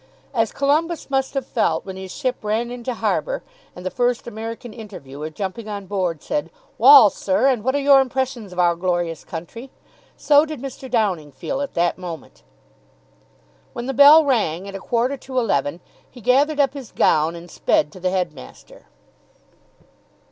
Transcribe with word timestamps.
As 0.33 0.51
Columbus 0.51 1.11
must 1.11 1.35
have 1.35 1.45
felt 1.45 1.85
when 1.85 1.95
his 1.95 2.11
ship 2.11 2.37
ran 2.43 2.71
into 2.71 2.95
harbour, 2.95 3.43
and 3.75 3.85
the 3.85 3.91
first 3.91 4.25
American 4.25 4.73
interviewer, 4.73 5.29
jumping 5.29 5.67
on 5.69 5.85
board, 5.85 6.23
said, 6.23 6.49
"Wal, 6.79 7.11
sir, 7.11 7.45
and 7.45 7.63
what 7.63 7.75
are 7.75 7.79
your 7.79 8.01
impressions 8.01 8.51
of 8.51 8.57
our 8.57 8.75
glorious 8.75 9.23
country?" 9.23 9.69
so 10.17 10.43
did 10.43 10.59
Mr. 10.59 10.89
Downing 10.89 11.31
feel 11.31 11.61
at 11.61 11.75
that 11.75 11.99
moment. 11.99 12.41
When 13.73 13.85
the 13.85 13.93
bell 13.93 14.25
rang 14.25 14.67
at 14.67 14.73
a 14.73 14.79
quarter 14.79 15.17
to 15.17 15.37
eleven, 15.37 15.81
he 16.09 16.19
gathered 16.19 16.59
up 16.59 16.73
his 16.73 16.91
gown, 16.91 17.35
and 17.35 17.51
sped 17.51 17.91
to 17.91 17.99
the 17.99 18.09
headmaster. 18.09 18.87